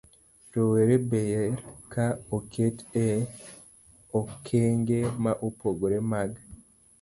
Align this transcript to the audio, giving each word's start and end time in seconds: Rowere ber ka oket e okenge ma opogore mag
Rowere 0.53 0.95
ber 1.09 1.31
ka 1.91 2.05
oket 2.37 2.77
e 3.07 3.07
okenge 4.19 4.99
ma 5.23 5.31
opogore 5.47 5.97
mag 6.11 6.31